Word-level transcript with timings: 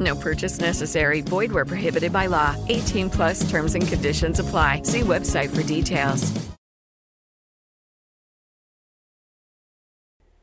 No 0.00 0.16
purchase 0.16 0.60
necessary. 0.60 1.20
Void 1.20 1.52
where 1.52 1.64
prohibited 1.64 2.12
by 2.12 2.26
law. 2.26 2.56
18 2.68 3.10
plus 3.10 3.48
terms 3.50 3.74
and 3.74 3.86
conditions 3.86 4.40
apply. 4.40 4.82
See 4.84 5.02
website 5.02 5.50
for 5.50 5.62
details. 5.62 6.32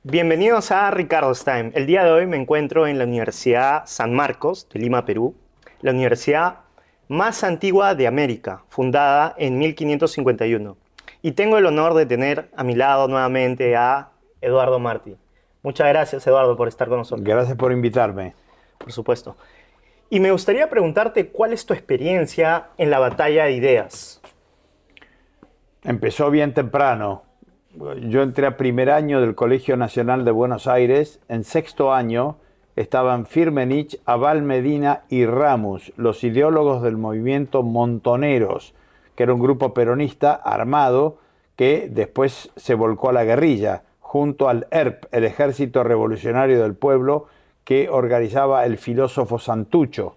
Bienvenidos 0.04 0.72
a 0.72 0.90
Ricardo's 0.90 1.44
Time. 1.44 1.72
El 1.76 1.86
día 1.86 2.04
de 2.04 2.10
hoy 2.10 2.26
me 2.26 2.36
encuentro 2.36 2.88
en 2.88 2.98
la 2.98 3.04
Universidad 3.04 3.84
San 3.86 4.16
Marcos 4.16 4.68
de 4.74 4.80
Lima, 4.80 5.06
Perú, 5.06 5.36
la 5.82 5.92
universidad 5.92 6.62
más 7.08 7.44
antigua 7.44 7.94
de 7.94 8.08
América, 8.08 8.64
fundada 8.68 9.36
en 9.38 9.60
1551. 9.60 10.76
Y 11.22 11.34
tengo 11.34 11.60
el 11.60 11.68
honor 11.68 11.94
de 11.94 12.08
tener 12.08 12.50
a 12.56 12.64
mi 12.64 12.74
lado 12.74 13.08
nuevamente 13.08 13.76
a 13.76 14.10
Eduardo 14.42 14.80
Martí. 14.80 15.16
Muchas 15.62 15.88
gracias, 15.90 16.26
Eduardo, 16.26 16.58
por 16.58 16.68
estar 16.68 16.88
con 16.88 16.98
nosotros. 16.98 17.24
Gracias 17.24 17.56
por 17.56 17.72
invitarme. 17.72 18.34
Por 18.84 18.92
supuesto. 18.92 19.36
Y 20.10 20.20
me 20.20 20.32
gustaría 20.32 20.70
preguntarte 20.70 21.30
cuál 21.30 21.54
es 21.54 21.66
tu 21.66 21.74
experiencia 21.74 22.68
en 22.78 22.90
la 22.90 23.00
batalla 23.00 23.46
de 23.46 23.54
ideas. 23.54 24.22
Empezó 25.84 26.30
bien 26.30 26.54
temprano. 26.54 27.24
Yo 28.10 28.22
entré 28.22 28.46
a 28.46 28.58
primer 28.58 28.90
año 28.90 29.22
del 29.22 29.36
Colegio 29.36 29.78
Nacional 29.78 30.26
de 30.26 30.32
Buenos 30.32 30.68
Aires. 30.68 31.22
En 31.30 31.44
sexto 31.44 31.94
año 31.94 32.38
estaban 32.76 33.26
Firmenich, 33.26 34.00
Abal 34.06 34.42
Medina 34.42 35.04
y 35.10 35.26
Ramos, 35.26 35.94
los 35.96 36.24
ideólogos 36.24 36.84
del 36.84 36.98
movimiento 36.98 37.64
Montoneros, 37.64 38.74
que 39.16 39.24
era 39.24 39.34
un 39.34 39.42
grupo 39.42 39.74
peronista 39.74 40.34
armado 40.34 41.18
que 41.56 41.88
después 41.90 42.52
se 42.56 42.76
volcó 42.76 43.10
a 43.10 43.14
la 43.14 43.24
guerrilla, 43.24 43.84
junto 44.00 44.50
al 44.50 44.68
ERP, 44.72 45.06
el 45.12 45.24
Ejército 45.24 45.84
Revolucionario 45.84 46.62
del 46.62 46.76
Pueblo, 46.76 47.28
que 47.64 47.90
organizaba 47.90 48.66
el 48.66 48.78
filósofo 48.78 49.40
Santucho. 49.40 50.16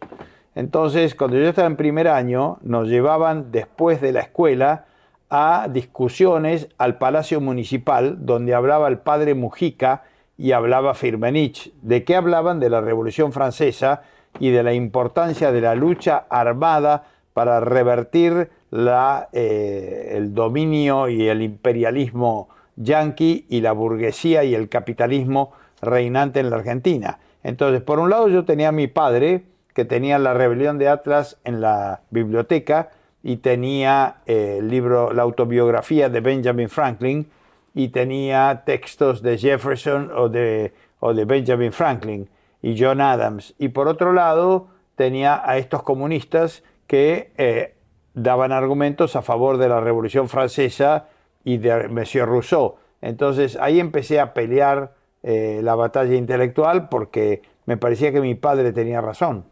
Entonces, 0.54 1.14
cuando 1.14 1.36
yo 1.36 1.48
estaba 1.48 1.66
en 1.66 1.76
primer 1.76 2.08
año, 2.08 2.58
nos 2.62 2.88
llevaban 2.88 3.50
después 3.50 4.00
de 4.00 4.12
la 4.12 4.20
escuela 4.20 4.86
a 5.30 5.68
discusiones 5.68 6.68
al 6.78 6.98
Palacio 6.98 7.40
Municipal, 7.40 8.24
donde 8.24 8.54
hablaba 8.54 8.88
el 8.88 8.98
padre 8.98 9.34
Mujica 9.34 10.04
y 10.38 10.52
hablaba 10.52 10.94
Firmenich. 10.94 11.72
¿De 11.82 12.04
qué 12.04 12.16
hablaban? 12.16 12.60
De 12.60 12.70
la 12.70 12.80
Revolución 12.80 13.32
Francesa 13.32 14.02
y 14.38 14.50
de 14.50 14.62
la 14.62 14.74
importancia 14.74 15.52
de 15.52 15.60
la 15.60 15.74
lucha 15.74 16.24
armada 16.28 17.04
para 17.32 17.60
revertir 17.60 18.50
eh, 18.72 20.12
el 20.12 20.34
dominio 20.34 21.08
y 21.08 21.28
el 21.28 21.42
imperialismo 21.42 22.48
yanqui 22.76 23.46
y 23.48 23.60
la 23.60 23.72
burguesía 23.72 24.44
y 24.44 24.54
el 24.54 24.68
capitalismo 24.68 25.52
reinante 25.80 26.40
en 26.40 26.50
la 26.50 26.56
Argentina. 26.56 27.18
Entonces, 27.44 27.82
por 27.82 28.00
un 28.00 28.10
lado 28.10 28.28
yo 28.28 28.44
tenía 28.44 28.70
a 28.70 28.72
mi 28.72 28.88
padre, 28.88 29.44
que 29.74 29.84
tenía 29.84 30.18
la 30.18 30.34
rebelión 30.34 30.78
de 30.78 30.88
Atlas 30.88 31.38
en 31.44 31.60
la 31.60 32.00
biblioteca, 32.10 32.90
y 33.22 33.36
tenía 33.36 34.16
eh, 34.26 34.56
el 34.58 34.68
libro, 34.68 35.12
la 35.12 35.22
autobiografía 35.22 36.08
de 36.08 36.20
Benjamin 36.20 36.68
Franklin, 36.68 37.30
y 37.74 37.88
tenía 37.88 38.62
textos 38.64 39.22
de 39.22 39.38
Jefferson 39.38 40.10
o 40.14 40.28
de, 40.28 40.72
o 41.00 41.12
de 41.12 41.24
Benjamin 41.24 41.72
Franklin 41.72 42.28
y 42.62 42.76
John 42.82 43.00
Adams. 43.00 43.54
Y 43.58 43.68
por 43.68 43.88
otro 43.88 44.12
lado, 44.12 44.68
tenía 44.94 45.42
a 45.44 45.58
estos 45.58 45.82
comunistas 45.82 46.62
que 46.86 47.32
eh, 47.36 47.74
daban 48.14 48.52
argumentos 48.52 49.16
a 49.16 49.22
favor 49.22 49.58
de 49.58 49.68
la 49.68 49.80
Revolución 49.80 50.28
Francesa 50.28 51.08
y 51.44 51.58
de 51.58 51.88
Monsieur 51.88 52.26
Rousseau. 52.26 52.76
Entonces 53.02 53.58
ahí 53.60 53.80
empecé 53.80 54.20
a 54.20 54.32
pelear 54.32 54.94
eh, 55.26 55.60
la 55.62 55.74
batalla 55.74 56.14
intelectual 56.16 56.90
porque 56.90 57.40
me 57.64 57.78
parecía 57.78 58.12
que 58.12 58.20
mi 58.20 58.34
padre 58.34 58.72
tenía 58.72 59.00
razón. 59.00 59.46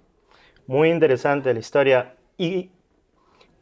Muy 0.66 0.91
interesante 0.91 1.55
la 1.55 1.60
historia. 1.60 2.15
¿Y 2.37 2.69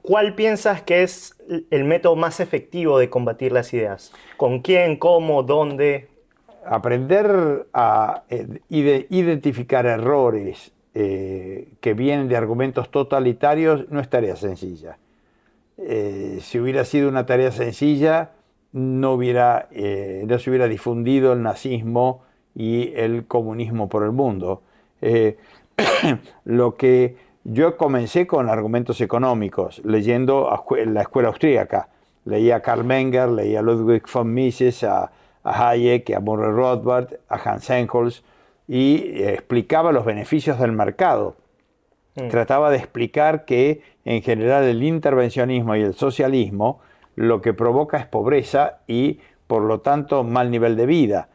cuál 0.03 0.35
piensas 0.35 0.83
que 0.83 1.05
es 1.05 1.37
el 1.71 1.85
método 1.85 2.17
más 2.17 2.41
efectivo 2.41 2.99
de 2.99 3.09
combatir 3.09 3.53
las 3.53 3.73
ideas? 3.73 4.13
¿Con 4.37 4.59
quién, 4.59 4.97
cómo, 4.97 5.45
dónde? 5.45 6.09
Aprender 6.67 7.69
a 7.73 8.25
eh, 8.29 8.59
identificar 8.69 9.87
errores 9.87 10.73
eh, 10.95 11.69
que 11.81 11.95
vienen 11.95 12.27
de 12.27 12.37
argumentos 12.37 12.91
totalitarios 12.91 13.89
no 13.89 14.01
es 14.01 14.11
tarea 14.11 14.35
sencilla. 14.35 14.99
si 15.77 16.59
hubiera 16.59 16.85
sido 16.85 17.09
una 17.09 17.25
tarea 17.25 17.53
sencilla, 17.53 18.33
no, 18.73 19.13
hubiera, 19.13 19.69
eh, 19.71 20.25
no 20.27 20.39
se 20.39 20.51
hubiera 20.51 20.69
difundido 20.69 21.33
el 21.33 21.43
nazismo 21.43 22.23
y 22.55 22.93
el 22.95 23.27
comunismo 23.27 23.89
por 23.89 24.05
el 24.05 24.13
mundo. 24.13 24.63
Eh, 25.01 25.37
lo 26.45 26.77
que 26.77 27.17
yo 27.45 27.77
comencé 27.77 28.27
con 28.27 28.49
argumentos 28.49 29.01
económicos, 29.01 29.81
leyendo 29.85 30.51
la 30.87 31.03
escuela 31.03 31.29
austríaca. 31.29 31.89
Leía 32.27 32.57
a 32.57 32.61
Karl 32.61 32.85
Menger, 32.85 33.29
leía 33.31 33.61
a 33.61 33.63
Ludwig 33.63 34.03
von 34.13 34.33
Mises, 34.33 34.85
a, 34.85 35.11
Hayek, 35.43 36.11
a 36.11 36.21
Murray 36.21 36.53
Rothbard, 36.53 37.15
a 37.29 37.37
Hans 37.37 37.71
Engels, 37.71 38.23
y 38.69 39.23
explicaba 39.23 39.91
los 39.91 40.05
beneficios 40.05 40.61
del 40.61 40.73
mercado. 40.73 41.37
Mm. 42.15 42.29
Trataba 42.29 42.71
de 42.71 42.77
explicar 42.77 43.47
que 43.47 43.81
en 44.05 44.23
general 44.23 44.65
el 44.65 44.83
intervencionismo 44.83 45.77
y 45.77 45.81
el 45.81 45.95
socialismo 45.95 46.81
lo 47.21 47.43
que 47.43 47.53
provoca 47.53 47.99
es 47.99 48.07
pobreza 48.07 48.79
y 48.87 49.21
por 49.47 49.63
lo 49.63 49.81
tanto 49.81 50.25
mal 50.25 50.51
nivel 50.51 50.75
de 50.75 50.87
vida. 50.87 51.29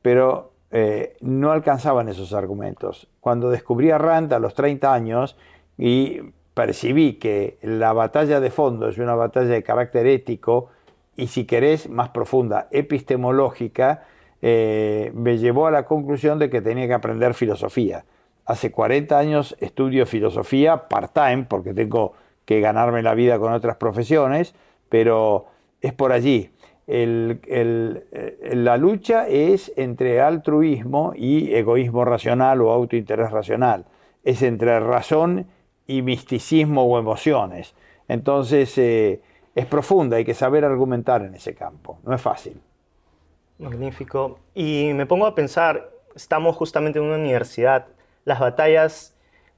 Pero 0.00 0.52
eh, 0.70 1.16
no 1.20 1.50
alcanzaban 1.50 2.08
esos 2.08 2.32
argumentos. 2.32 3.08
Cuando 3.18 3.50
descubrí 3.50 3.90
a 3.90 3.98
Rand 3.98 4.32
a 4.32 4.38
los 4.38 4.54
30 4.54 4.94
años 4.94 5.36
y 5.76 6.20
percibí 6.54 7.14
que 7.14 7.58
la 7.60 7.92
batalla 7.92 8.38
de 8.38 8.50
fondo 8.50 8.86
es 8.86 8.98
una 8.98 9.16
batalla 9.16 9.48
de 9.48 9.64
carácter 9.64 10.06
ético 10.06 10.68
y 11.16 11.26
si 11.26 11.44
querés 11.44 11.90
más 11.90 12.10
profunda, 12.10 12.68
epistemológica, 12.70 14.04
eh, 14.42 15.10
me 15.12 15.38
llevó 15.38 15.66
a 15.66 15.72
la 15.72 15.86
conclusión 15.86 16.38
de 16.38 16.50
que 16.50 16.62
tenía 16.62 16.86
que 16.86 16.94
aprender 16.94 17.34
filosofía. 17.34 18.04
Hace 18.44 18.70
40 18.70 19.18
años 19.18 19.56
estudio 19.58 20.06
filosofía 20.06 20.88
part-time 20.88 21.46
porque 21.48 21.74
tengo 21.74 22.12
que 22.44 22.60
ganarme 22.60 23.02
la 23.02 23.14
vida 23.14 23.40
con 23.40 23.52
otras 23.52 23.76
profesiones, 23.76 24.54
pero 24.92 25.46
es 25.80 25.94
por 25.94 26.12
allí. 26.12 26.50
la 26.86 28.76
lucha 28.76 29.26
es 29.26 29.72
entre 29.76 30.20
altruismo 30.20 31.14
y 31.16 31.54
egoísmo 31.54 32.04
racional 32.04 32.60
o 32.60 32.70
autointerés 32.70 33.30
racional. 33.30 33.86
Es 34.22 34.42
entre 34.42 34.78
razón 34.80 35.46
y 35.86 36.02
misticismo 36.02 36.84
o 36.84 36.98
emociones. 36.98 37.74
Entonces 38.06 38.76
eh, 38.76 39.22
es 39.54 39.64
profunda, 39.64 40.18
hay 40.18 40.26
que 40.26 40.34
saber 40.34 40.62
argumentar 40.62 41.22
en 41.22 41.36
ese 41.36 41.54
campo. 41.54 41.98
No 42.04 42.14
es 42.14 42.20
fácil. 42.20 42.60
Magnífico. 43.58 44.40
Y 44.54 44.90
me 44.92 45.06
pongo 45.06 45.24
a 45.24 45.34
pensar, 45.34 45.88
estamos 46.14 46.54
justamente 46.54 46.98
en 46.98 47.06
una 47.06 47.16
universidad, 47.16 47.86
las 48.26 48.40
batallas 48.40 49.16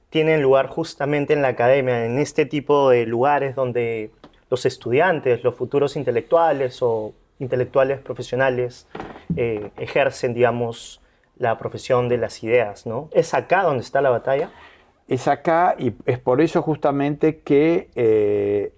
tienen 0.09 0.41
lugar 0.41 0.67
justamente 0.67 1.33
en 1.33 1.41
la 1.41 1.49
academia, 1.49 2.05
en 2.05 2.19
este 2.19 2.45
tipo 2.45 2.89
de 2.89 3.05
lugares 3.05 3.53
donde 3.53 4.11
los 4.49 4.65
estudiantes, 4.65 5.43
los 5.43 5.55
futuros 5.55 5.95
intelectuales 5.95 6.81
o 6.81 7.13
intelectuales 7.39 7.99
profesionales 7.99 8.87
eh, 9.35 9.71
ejercen, 9.77 10.33
digamos, 10.33 11.01
la 11.37 11.57
profesión 11.57 12.07
de 12.07 12.17
las 12.17 12.43
ideas, 12.43 12.85
¿no? 12.85 13.09
¿Es 13.11 13.33
acá 13.33 13.63
donde 13.63 13.83
está 13.83 14.01
la 14.01 14.09
batalla? 14.09 14.51
Es 15.07 15.27
acá 15.27 15.75
y 15.77 15.93
es 16.05 16.19
por 16.19 16.41
eso 16.41 16.61
justamente 16.61 17.39
que 17.39 17.89
eh, 17.95 18.73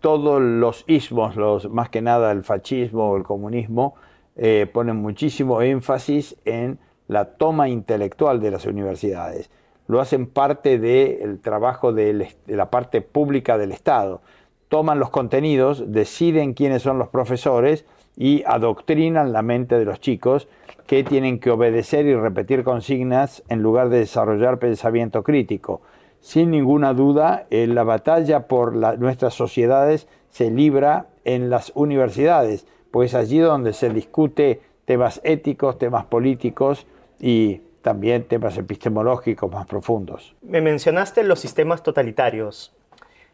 todos 0.00 0.40
los 0.42 0.84
ismos, 0.88 1.36
los, 1.36 1.70
más 1.70 1.88
que 1.88 2.02
nada 2.02 2.32
el 2.32 2.42
fascismo 2.42 3.10
o 3.10 3.16
el 3.16 3.22
comunismo, 3.22 3.94
eh, 4.36 4.68
ponen 4.72 4.96
muchísimo 4.96 5.62
énfasis 5.62 6.36
en 6.44 6.78
la 7.08 7.36
toma 7.36 7.68
intelectual 7.68 8.40
de 8.40 8.50
las 8.50 8.66
universidades. 8.66 9.50
Lo 9.86 10.00
hacen 10.00 10.26
parte 10.26 10.78
del 10.78 11.40
trabajo 11.40 11.92
de 11.92 12.32
la 12.46 12.70
parte 12.70 13.00
pública 13.00 13.58
del 13.58 13.72
Estado. 13.72 14.22
Toman 14.70 15.00
los 15.00 15.10
contenidos, 15.10 15.92
deciden 15.92 16.54
quiénes 16.54 16.82
son 16.82 16.98
los 16.98 17.08
profesores 17.08 17.84
y 18.16 18.44
adoctrinan 18.46 19.32
la 19.32 19.42
mente 19.42 19.76
de 19.76 19.84
los 19.84 20.00
chicos 20.00 20.46
que 20.86 21.02
tienen 21.02 21.40
que 21.40 21.50
obedecer 21.50 22.06
y 22.06 22.14
repetir 22.14 22.62
consignas 22.62 23.42
en 23.48 23.62
lugar 23.62 23.88
de 23.88 23.98
desarrollar 23.98 24.60
pensamiento 24.60 25.24
crítico. 25.24 25.82
Sin 26.20 26.52
ninguna 26.52 26.94
duda, 26.94 27.48
la 27.50 27.82
batalla 27.82 28.46
por 28.46 28.76
nuestras 28.98 29.34
sociedades 29.34 30.06
se 30.28 30.52
libra 30.52 31.08
en 31.24 31.50
las 31.50 31.72
universidades, 31.74 32.64
pues 32.92 33.16
allí 33.16 33.40
donde 33.40 33.72
se 33.72 33.90
discute 33.90 34.60
temas 34.84 35.20
éticos, 35.24 35.78
temas 35.78 36.04
políticos 36.04 36.86
y 37.18 37.62
también 37.82 38.22
temas 38.22 38.56
epistemológicos 38.56 39.50
más 39.50 39.66
profundos. 39.66 40.36
Me 40.42 40.60
mencionaste 40.60 41.24
los 41.24 41.40
sistemas 41.40 41.82
totalitarios. 41.82 42.72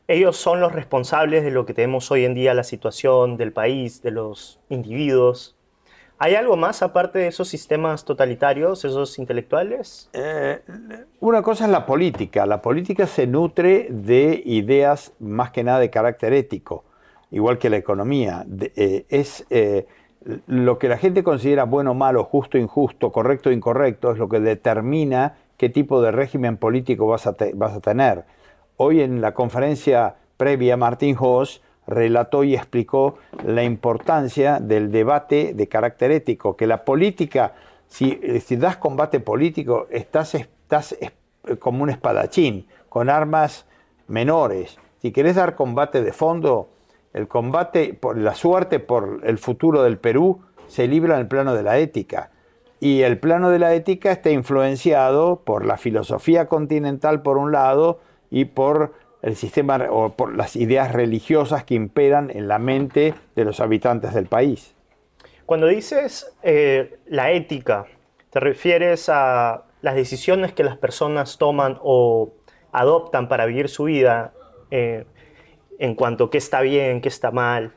Ellos 0.08 0.36
son 0.36 0.60
los 0.60 0.72
responsables 0.72 1.42
de 1.42 1.50
lo 1.50 1.66
que 1.66 1.74
tenemos 1.74 2.10
hoy 2.12 2.24
en 2.24 2.34
día, 2.34 2.54
la 2.54 2.62
situación 2.62 3.36
del 3.36 3.52
país, 3.52 4.02
de 4.02 4.12
los 4.12 4.60
individuos. 4.68 5.56
¿Hay 6.18 6.34
algo 6.34 6.56
más 6.56 6.80
aparte 6.82 7.18
de 7.18 7.26
esos 7.26 7.48
sistemas 7.48 8.04
totalitarios, 8.04 8.84
esos 8.84 9.18
intelectuales? 9.18 10.08
Eh, 10.12 10.60
una 11.20 11.42
cosa 11.42 11.64
es 11.64 11.70
la 11.70 11.84
política. 11.84 12.46
La 12.46 12.62
política 12.62 13.06
se 13.06 13.26
nutre 13.26 13.88
de 13.90 14.42
ideas 14.46 15.12
más 15.18 15.50
que 15.50 15.64
nada 15.64 15.80
de 15.80 15.90
carácter 15.90 16.32
ético, 16.32 16.84
igual 17.32 17.58
que 17.58 17.68
la 17.68 17.76
economía. 17.76 18.46
Eh, 18.60 19.04
es 19.08 19.44
eh, 19.50 19.86
lo 20.46 20.78
que 20.78 20.88
la 20.88 20.98
gente 20.98 21.24
considera 21.24 21.64
bueno, 21.64 21.94
malo, 21.94 22.22
justo, 22.24 22.56
injusto, 22.56 23.10
correcto, 23.10 23.50
incorrecto, 23.50 24.12
es 24.12 24.18
lo 24.18 24.28
que 24.28 24.38
determina 24.38 25.36
qué 25.56 25.68
tipo 25.68 26.00
de 26.00 26.12
régimen 26.12 26.56
político 26.56 27.08
vas 27.08 27.26
a, 27.26 27.34
vas 27.54 27.74
a 27.74 27.80
tener. 27.80 28.24
Hoy 28.78 29.00
en 29.00 29.22
la 29.22 29.32
conferencia 29.32 30.16
previa, 30.36 30.76
Martín 30.76 31.16
Hoss 31.18 31.62
relató 31.86 32.44
y 32.44 32.54
explicó 32.54 33.16
la 33.42 33.62
importancia 33.62 34.60
del 34.60 34.90
debate 34.90 35.54
de 35.54 35.66
carácter 35.66 36.10
ético, 36.10 36.56
que 36.56 36.66
la 36.66 36.84
política, 36.84 37.54
si, 37.88 38.20
si 38.40 38.56
das 38.56 38.76
combate 38.76 39.20
político, 39.20 39.86
estás, 39.90 40.34
estás 40.34 40.94
como 41.58 41.84
un 41.84 41.90
espadachín, 41.90 42.66
con 42.90 43.08
armas 43.08 43.66
menores. 44.08 44.76
Si 45.00 45.10
querés 45.10 45.36
dar 45.36 45.54
combate 45.54 46.02
de 46.02 46.12
fondo, 46.12 46.68
el 47.14 47.28
combate 47.28 47.94
por 47.94 48.18
la 48.18 48.34
suerte, 48.34 48.78
por 48.78 49.20
el 49.24 49.38
futuro 49.38 49.82
del 49.84 49.96
Perú, 49.96 50.40
se 50.66 50.86
libra 50.86 51.14
en 51.14 51.20
el 51.20 51.28
plano 51.28 51.54
de 51.54 51.62
la 51.62 51.78
ética. 51.78 52.30
Y 52.78 53.02
el 53.02 53.18
plano 53.18 53.48
de 53.48 53.58
la 53.58 53.72
ética 53.72 54.12
está 54.12 54.30
influenciado 54.30 55.40
por 55.44 55.64
la 55.64 55.78
filosofía 55.78 56.46
continental 56.46 57.22
por 57.22 57.38
un 57.38 57.52
lado 57.52 58.00
y 58.30 58.46
por 58.46 58.94
el 59.22 59.36
sistema 59.36 59.86
o 59.90 60.10
por 60.10 60.36
las 60.36 60.56
ideas 60.56 60.92
religiosas 60.92 61.64
que 61.64 61.74
imperan 61.74 62.30
en 62.30 62.48
la 62.48 62.58
mente 62.58 63.14
de 63.34 63.44
los 63.44 63.60
habitantes 63.60 64.14
del 64.14 64.26
país. 64.26 64.74
Cuando 65.46 65.66
dices 65.66 66.32
eh, 66.42 66.98
la 67.06 67.32
ética, 67.32 67.86
¿te 68.30 68.40
refieres 68.40 69.08
a 69.08 69.64
las 69.80 69.94
decisiones 69.94 70.52
que 70.52 70.64
las 70.64 70.76
personas 70.76 71.38
toman 71.38 71.78
o 71.82 72.32
adoptan 72.72 73.28
para 73.28 73.46
vivir 73.46 73.68
su 73.68 73.84
vida? 73.84 74.32
Eh, 74.70 75.04
en 75.78 75.94
cuanto 75.94 76.24
a 76.24 76.30
qué 76.30 76.38
está 76.38 76.60
bien, 76.60 77.00
qué 77.00 77.08
está 77.08 77.30
mal. 77.30 77.72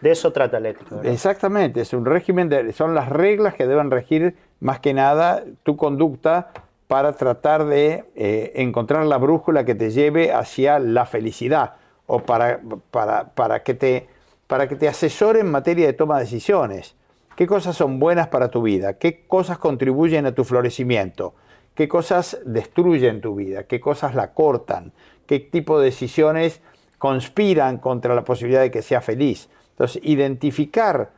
De 0.00 0.10
eso 0.10 0.32
trata 0.32 0.58
la 0.58 0.70
ética. 0.70 1.00
Exactamente, 1.04 1.80
es 1.80 1.92
un 1.92 2.04
régimen, 2.04 2.48
de, 2.48 2.72
son 2.72 2.94
las 2.94 3.08
reglas 3.08 3.54
que 3.54 3.66
deben 3.66 3.90
regir 3.90 4.34
más 4.58 4.80
que 4.80 4.94
nada 4.94 5.44
tu 5.62 5.76
conducta 5.76 6.50
para 6.92 7.14
tratar 7.14 7.64
de 7.64 8.04
eh, 8.14 8.52
encontrar 8.56 9.06
la 9.06 9.16
brújula 9.16 9.64
que 9.64 9.74
te 9.74 9.90
lleve 9.90 10.30
hacia 10.30 10.78
la 10.78 11.06
felicidad 11.06 11.76
o 12.06 12.18
para, 12.18 12.60
para, 12.90 13.30
para, 13.30 13.62
que 13.62 13.72
te, 13.72 14.08
para 14.46 14.68
que 14.68 14.76
te 14.76 14.88
asesore 14.88 15.40
en 15.40 15.50
materia 15.50 15.86
de 15.86 15.94
toma 15.94 16.18
de 16.18 16.24
decisiones. 16.24 16.94
¿Qué 17.34 17.46
cosas 17.46 17.78
son 17.78 17.98
buenas 17.98 18.28
para 18.28 18.50
tu 18.50 18.60
vida? 18.60 18.98
¿Qué 18.98 19.26
cosas 19.26 19.56
contribuyen 19.56 20.26
a 20.26 20.34
tu 20.34 20.44
florecimiento? 20.44 21.32
¿Qué 21.74 21.88
cosas 21.88 22.36
destruyen 22.44 23.22
tu 23.22 23.36
vida? 23.36 23.62
¿Qué 23.62 23.80
cosas 23.80 24.14
la 24.14 24.34
cortan? 24.34 24.92
¿Qué 25.26 25.40
tipo 25.40 25.78
de 25.78 25.86
decisiones 25.86 26.60
conspiran 26.98 27.78
contra 27.78 28.14
la 28.14 28.22
posibilidad 28.22 28.60
de 28.60 28.70
que 28.70 28.82
sea 28.82 29.00
feliz. 29.00 29.48
Entonces, 29.70 30.02
identificar 30.04 31.10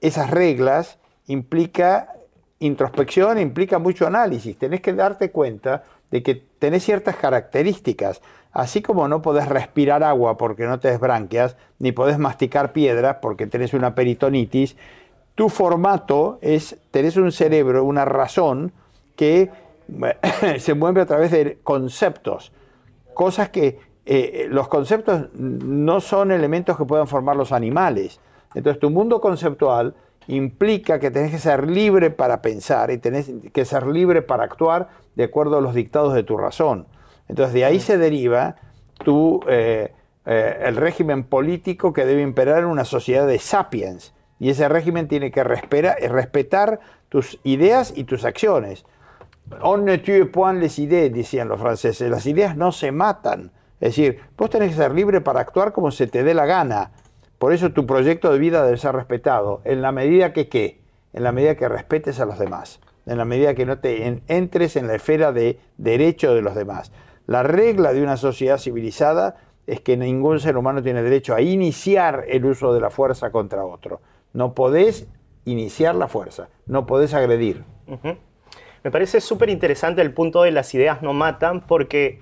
esas 0.00 0.30
reglas 0.30 0.98
implica 1.26 2.14
introspección, 2.60 3.38
implica 3.38 3.78
mucho 3.78 4.06
análisis. 4.06 4.56
Tenés 4.58 4.80
que 4.80 4.92
darte 4.92 5.30
cuenta 5.30 5.84
de 6.10 6.22
que 6.22 6.34
tenés 6.34 6.84
ciertas 6.84 7.16
características. 7.16 8.20
Así 8.52 8.82
como 8.82 9.08
no 9.08 9.22
podés 9.22 9.48
respirar 9.48 10.02
agua 10.02 10.36
porque 10.36 10.66
no 10.66 10.80
te 10.80 10.96
branquias, 10.96 11.56
ni 11.78 11.92
podés 11.92 12.18
masticar 12.18 12.72
piedras 12.72 13.18
porque 13.20 13.46
tenés 13.46 13.74
una 13.74 13.94
peritonitis, 13.94 14.76
tu 15.34 15.48
formato 15.48 16.38
es, 16.40 16.78
tenés 16.90 17.16
un 17.16 17.30
cerebro, 17.30 17.84
una 17.84 18.04
razón 18.04 18.72
que 19.14 19.50
se 20.58 20.74
mueve 20.74 21.02
a 21.02 21.06
través 21.06 21.30
de 21.30 21.58
conceptos, 21.62 22.52
cosas 23.14 23.50
que 23.50 23.78
eh, 24.06 24.46
los 24.50 24.68
conceptos 24.68 25.26
no 25.34 26.00
son 26.00 26.32
elementos 26.32 26.76
que 26.76 26.84
puedan 26.84 27.06
formar 27.06 27.36
los 27.36 27.52
animales. 27.52 28.20
Entonces 28.54 28.80
tu 28.80 28.90
mundo 28.90 29.20
conceptual 29.20 29.94
implica 30.28 30.98
que 31.00 31.10
tenés 31.10 31.32
que 31.32 31.38
ser 31.38 31.68
libre 31.68 32.10
para 32.10 32.40
pensar 32.40 32.90
y 32.90 32.98
tenés 32.98 33.30
que 33.52 33.64
ser 33.64 33.86
libre 33.86 34.22
para 34.22 34.44
actuar 34.44 34.88
de 35.16 35.24
acuerdo 35.24 35.58
a 35.58 35.60
los 35.60 35.74
dictados 35.74 36.14
de 36.14 36.22
tu 36.22 36.36
razón. 36.36 36.86
Entonces 37.28 37.54
de 37.54 37.64
ahí 37.64 37.80
se 37.80 37.98
deriva 37.98 38.56
tu, 39.04 39.40
eh, 39.48 39.92
eh, 40.24 40.62
el 40.64 40.76
régimen 40.76 41.24
político 41.24 41.92
que 41.92 42.06
debe 42.06 42.22
imperar 42.22 42.60
en 42.60 42.66
una 42.66 42.84
sociedad 42.84 43.26
de 43.26 43.38
sapiens. 43.38 44.14
Y 44.38 44.50
ese 44.50 44.68
régimen 44.68 45.08
tiene 45.08 45.32
que 45.32 45.42
respetar 45.42 46.78
tus 47.08 47.40
ideas 47.42 47.92
y 47.96 48.04
tus 48.04 48.24
acciones. 48.24 48.84
On 49.62 49.84
ne 49.84 49.98
tue 49.98 50.26
point 50.26 50.60
les 50.60 50.78
idées, 50.78 51.12
decían 51.12 51.48
los 51.48 51.58
franceses. 51.58 52.10
Las 52.10 52.26
ideas 52.26 52.56
no 52.56 52.70
se 52.70 52.92
matan, 52.92 53.50
es 53.80 53.96
decir, 53.96 54.20
vos 54.36 54.50
tenés 54.50 54.70
que 54.70 54.76
ser 54.76 54.92
libre 54.92 55.20
para 55.20 55.40
actuar 55.40 55.72
como 55.72 55.90
se 55.90 56.06
te 56.06 56.22
dé 56.22 56.34
la 56.34 56.46
gana. 56.46 56.90
Por 57.38 57.52
eso 57.52 57.70
tu 57.70 57.86
proyecto 57.86 58.32
de 58.32 58.38
vida 58.38 58.64
debe 58.64 58.76
ser 58.76 58.94
respetado. 58.94 59.60
En 59.64 59.82
la 59.82 59.92
medida 59.92 60.32
que 60.32 60.48
qué? 60.48 60.80
En 61.12 61.22
la 61.22 61.32
medida 61.32 61.54
que 61.56 61.68
respetes 61.68 62.20
a 62.20 62.26
los 62.26 62.38
demás. 62.38 62.80
En 63.06 63.16
la 63.18 63.24
medida 63.24 63.54
que 63.54 63.64
no 63.64 63.78
te 63.78 64.20
entres 64.26 64.76
en 64.76 64.86
la 64.86 64.96
esfera 64.96 65.32
de 65.32 65.58
derecho 65.76 66.34
de 66.34 66.42
los 66.42 66.54
demás. 66.54 66.92
La 67.26 67.42
regla 67.42 67.92
de 67.92 68.02
una 68.02 68.16
sociedad 68.16 68.58
civilizada 68.58 69.36
es 69.66 69.80
que 69.80 69.96
ningún 69.96 70.40
ser 70.40 70.56
humano 70.56 70.82
tiene 70.82 71.02
derecho 71.02 71.34
a 71.34 71.42
iniciar 71.42 72.24
el 72.28 72.44
uso 72.44 72.72
de 72.72 72.80
la 72.80 72.90
fuerza 72.90 73.30
contra 73.30 73.64
otro. 73.64 74.00
No 74.32 74.54
podés 74.54 75.06
iniciar 75.44 75.94
la 75.94 76.08
fuerza, 76.08 76.48
no 76.66 76.86
podés 76.86 77.14
agredir. 77.14 77.64
Me 78.82 78.90
parece 78.90 79.20
súper 79.20 79.50
interesante 79.50 80.02
el 80.02 80.12
punto 80.12 80.42
de 80.42 80.52
las 80.52 80.74
ideas 80.74 81.02
no 81.02 81.12
matan 81.12 81.60
porque 81.66 82.20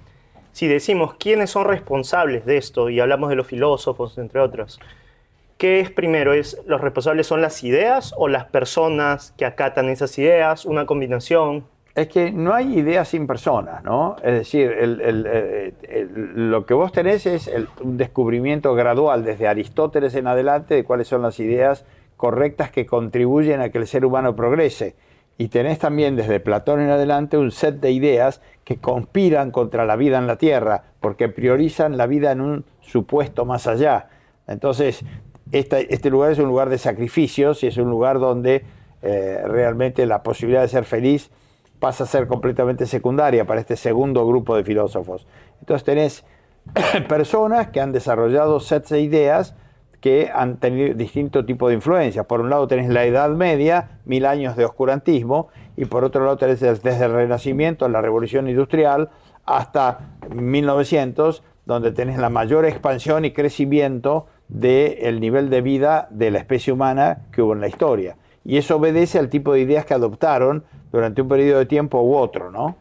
si 0.53 0.69
decimos 0.69 1.15
quiénes 1.15 1.51
son 1.51 1.67
responsables 1.67 2.47
de 2.47 2.57
esto, 2.57 2.89
y 2.89 2.99
hablamos 2.99 3.29
de 3.29 3.37
los 3.37 3.47
filósofos, 3.47 4.17
entre 4.19 4.41
otros, 4.41 4.81
¿qué 5.59 5.81
es 5.81 5.91
primero? 5.91 6.33
¿Es, 6.33 6.61
¿Los 6.67 6.81
responsables 6.81 7.27
son 7.27 7.41
las 7.41 7.63
ideas 7.65 8.15
o 8.17 8.29
las 8.29 8.45
personas 8.47 9.33
que 9.37 9.45
acatan 9.45 9.89
esas 9.89 10.19
ideas? 10.19 10.65
¿Una 10.65 10.87
combinación? 10.87 11.65
Es 11.95 12.09
que 12.09 12.31
no 12.31 12.53
hay 12.53 12.79
ideas 12.79 13.09
sin 13.09 13.27
personas, 13.27 13.83
¿no? 13.83 14.17
Es 14.23 14.35
decir, 14.35 14.71
lo 16.35 16.67
que 16.67 16.75
vos 16.75 16.93
tenés 16.93 17.25
es 17.25 17.51
un 17.81 17.97
descubrimiento 17.97 18.75
gradual 18.75 19.25
desde 19.25 19.49
Aristóteles 19.49 20.15
en 20.15 20.27
adelante 20.27 20.75
de 20.75 20.85
cuáles 20.85 21.09
son 21.09 21.23
las 21.23 21.41
ideas 21.41 21.87
correctas 22.19 22.71
que 22.71 22.85
contribuyen 22.85 23.63
a 23.63 23.71
que 23.71 23.79
el 23.79 23.87
ser 23.87 24.05
humano 24.05 24.37
progrese. 24.37 24.95
Y 25.39 25.49
tenés 25.49 25.79
también 25.79 26.17
desde 26.17 26.39
Platón 26.39 26.81
en 26.81 26.91
adelante 26.91 27.39
un 27.39 27.51
set 27.51 27.81
de 27.81 27.93
ideas 27.93 28.43
que 28.65 28.77
conspiran 28.77 29.51
contra 29.51 29.87
la 29.87 29.97
vida 29.97 30.19
en 30.19 30.27
la 30.27 30.37
Tierra, 30.37 30.85
porque 31.01 31.31
priorizan 31.31 31.97
la 31.97 32.07
vida 32.07 32.31
en 32.31 32.43
un 32.43 32.65
supuesto 32.81 33.47
más 33.47 33.67
allá. 33.67 34.09
Entonces, 34.47 35.03
este 35.53 36.11
lugar 36.11 36.33
es 36.33 36.39
un 36.39 36.47
lugar 36.49 36.69
de 36.69 36.79
sacrificios 36.79 37.63
y 37.63 37.69
es 37.69 37.77
un 37.77 37.91
lugar 37.91 38.19
donde 38.19 38.65
eh, 39.03 39.43
realmente 39.47 40.07
la 40.07 40.23
posibilidad 40.23 40.63
de 40.63 40.69
ser 40.69 40.85
feliz 40.85 41.31
pasa 41.79 42.05
a 42.05 42.07
ser 42.07 42.27
completamente 42.27 42.87
secundaria 42.87 43.47
para 43.47 43.61
este 43.61 43.77
segundo 43.77 44.27
grupo 44.27 44.57
de 44.57 44.65
filósofos. 44.65 45.27
Entonces 45.61 45.85
tenés 45.85 46.25
personas 47.09 47.69
que 47.69 47.81
han 47.81 47.93
desarrollado 47.93 48.61
sets 48.61 48.91
de 48.91 49.01
ideas 49.01 49.55
que 50.01 50.31
han 50.33 50.59
tenido 50.59 50.95
distinto 50.95 51.45
tipo 51.45 51.69
de 51.69 51.75
influencias. 51.75 52.27
Por 52.27 52.41
un 52.41 52.51
lado 52.51 52.69
tenés 52.69 52.89
la 52.89 53.05
Edad 53.05 53.31
Media, 53.31 53.99
mil 54.05 54.27
años 54.27 54.57
de 54.57 54.65
oscurantismo, 54.65 55.49
y 55.77 55.87
por 55.87 56.05
otro 56.05 56.25
lado 56.25 56.37
tenés 56.37 56.61
desde 56.61 57.05
el 57.05 57.13
Renacimiento, 57.13 57.89
la 57.89 58.01
Revolución 58.01 58.49
Industrial, 58.49 59.11
hasta 59.45 60.17
1900, 60.33 61.43
donde 61.65 61.93
tenés 61.93 62.19
la 62.19 62.31
mayor 62.31 62.65
expansión 62.67 63.25
y 63.25 63.33
crecimiento 63.33 64.27
del 64.49 65.21
nivel 65.21 65.51
de 65.51 65.61
vida 65.61 66.09
de 66.11 66.31
la 66.31 66.39
especie 66.39 66.73
humana 66.73 67.27
que 67.33 67.43
hubo 67.43 67.53
en 67.53 67.61
la 67.61 67.69
historia. 67.69 68.17
Y 68.45 68.59
eso 68.59 68.77
obedece 68.77 69.19
al 69.19 69.29
tipo 69.29 69.53
de 69.53 69.61
ideas 69.61 69.85
que 69.85 69.95
adoptaron 69.95 70.65
durante 70.93 71.23
un 71.23 71.29
periodo 71.29 71.59
de 71.59 71.67
tiempo 71.67 72.01
u 72.03 72.15
otro, 72.15 72.51
¿no? 72.51 72.77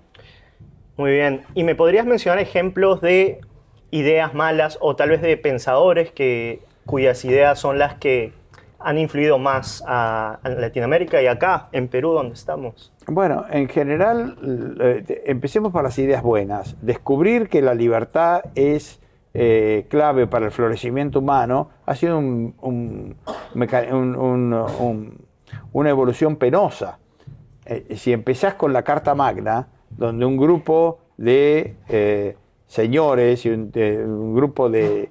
Muy 0.97 1.11
bien. 1.11 1.41
¿Y 1.55 1.63
me 1.63 1.75
podrías 1.75 2.05
mencionar 2.05 2.39
ejemplos 2.39 3.01
de 3.01 3.41
ideas 3.91 4.33
malas 4.33 4.77
o 4.81 4.95
tal 4.95 5.09
vez 5.09 5.21
de 5.21 5.35
pensadores 5.37 6.11
que, 6.11 6.61
cuyas 6.85 7.25
ideas 7.25 7.59
son 7.59 7.79
las 7.79 7.95
que 7.95 8.33
han 8.79 8.97
influido 8.99 9.39
más 9.39 9.83
a, 9.87 10.39
a 10.43 10.49
Latinoamérica 10.49 11.21
y 11.21 11.27
acá, 11.27 11.69
en 11.71 11.87
Perú, 11.87 12.11
donde 12.11 12.35
estamos? 12.35 12.93
Bueno, 13.07 13.45
en 13.49 13.67
general, 13.67 14.37
eh, 14.79 15.23
empecemos 15.25 15.71
por 15.71 15.83
las 15.83 15.97
ideas 15.97 16.21
buenas. 16.21 16.75
Descubrir 16.81 17.49
que 17.49 17.61
la 17.61 17.73
libertad 17.73 18.43
es 18.53 18.99
eh, 19.37 19.85
clave 19.89 20.27
para 20.27 20.45
el 20.45 20.51
florecimiento 20.51 21.19
humano 21.19 21.69
ha 21.85 21.93
sido 21.95 22.17
un- 22.17 22.55
una 25.73 25.89
evolución 25.89 26.37
penosa. 26.37 26.99
Eh, 27.65 27.95
si 27.97 28.13
empezás 28.13 28.53
con 28.55 28.73
la 28.73 28.83
Carta 28.83 29.13
Magna, 29.15 29.67
donde 29.89 30.25
un 30.25 30.37
grupo 30.37 30.99
de 31.17 31.75
eh, 31.89 32.35
señores 32.67 33.45
y 33.45 33.49
un, 33.49 34.35
grupo 34.35 34.69
de 34.69 35.09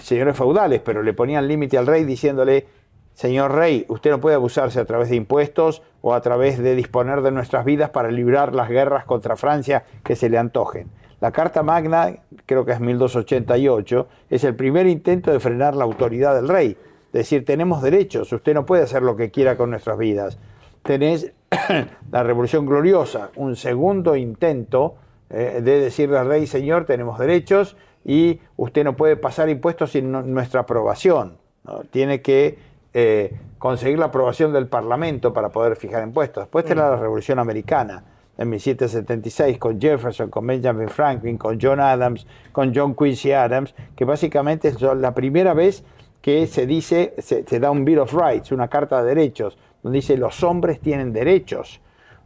señores 0.00 0.36
feudales, 0.36 0.80
pero 0.84 1.02
le 1.02 1.12
ponían 1.12 1.48
límite 1.48 1.78
al 1.78 1.86
rey 1.86 2.04
diciéndole, 2.04 2.66
señor 3.14 3.52
rey, 3.54 3.84
usted 3.88 4.10
no 4.10 4.20
puede 4.20 4.36
abusarse 4.36 4.78
a 4.80 4.84
través 4.84 5.10
de 5.10 5.16
impuestos 5.16 5.82
o 6.00 6.14
a 6.14 6.20
través 6.20 6.58
de 6.58 6.74
disponer 6.76 7.22
de 7.22 7.32
nuestras 7.32 7.64
vidas 7.64 7.90
para 7.90 8.10
librar 8.10 8.54
las 8.54 8.68
guerras 8.68 9.04
contra 9.04 9.36
Francia 9.36 9.84
que 10.04 10.14
se 10.14 10.28
le 10.28 10.38
antojen. 10.38 10.88
La 11.20 11.32
Carta 11.32 11.62
Magna, 11.62 12.14
creo 12.46 12.64
que 12.64 12.72
es 12.72 12.80
1288, 12.80 14.08
es 14.30 14.44
el 14.44 14.54
primer 14.54 14.86
intento 14.86 15.32
de 15.32 15.40
frenar 15.40 15.74
la 15.74 15.84
autoridad 15.84 16.34
del 16.34 16.48
rey. 16.48 16.76
Decir, 17.12 17.44
tenemos 17.44 17.82
derechos, 17.82 18.32
usted 18.32 18.54
no 18.54 18.64
puede 18.66 18.82
hacer 18.84 19.02
lo 19.02 19.16
que 19.16 19.30
quiera 19.30 19.56
con 19.56 19.70
nuestras 19.70 19.98
vidas. 19.98 20.38
Tenés 20.82 21.32
la 22.12 22.22
Revolución 22.22 22.66
Gloriosa, 22.66 23.30
un 23.36 23.56
segundo 23.56 24.14
intento 24.14 24.94
eh, 25.30 25.60
de 25.62 25.80
decirle 25.80 26.18
al 26.18 26.28
rey, 26.28 26.46
señor, 26.46 26.84
tenemos 26.84 27.18
derechos 27.18 27.76
y 28.04 28.40
usted 28.56 28.84
no 28.84 28.94
puede 28.94 29.16
pasar 29.16 29.48
impuestos 29.48 29.92
sin 29.92 30.12
no- 30.12 30.22
nuestra 30.22 30.60
aprobación. 30.60 31.38
¿no? 31.64 31.80
Tiene 31.90 32.22
que 32.22 32.58
eh, 32.94 33.36
conseguir 33.58 33.98
la 33.98 34.06
aprobación 34.06 34.52
del 34.52 34.68
Parlamento 34.68 35.32
para 35.32 35.48
poder 35.48 35.76
fijar 35.76 36.02
impuestos. 36.04 36.44
Después 36.44 36.64
tenés 36.64 36.84
la 36.84 36.96
Revolución 36.96 37.38
Americana 37.38 38.04
en 38.38 38.48
1776 38.50 39.58
con 39.58 39.80
Jefferson, 39.80 40.30
con 40.30 40.46
Benjamin 40.46 40.88
Franklin, 40.88 41.36
con 41.36 41.58
John 41.60 41.80
Adams, 41.80 42.26
con 42.52 42.72
John 42.74 42.94
Quincy 42.94 43.32
Adams, 43.32 43.74
que 43.96 44.04
básicamente 44.04 44.68
es 44.68 44.80
la 44.80 45.12
primera 45.14 45.54
vez 45.54 45.84
que 46.22 46.46
se 46.46 46.66
dice, 46.66 47.14
se, 47.18 47.42
da 47.60 47.70
un 47.70 47.84
Bill 47.84 47.98
of 48.00 48.12
Rights, 48.14 48.52
una 48.52 48.68
carta 48.68 49.02
de 49.02 49.14
derechos, 49.14 49.58
donde 49.82 49.98
dice 49.98 50.16
los 50.16 50.42
hombres 50.42 50.80
tienen 50.80 51.12
derechos. 51.12 51.80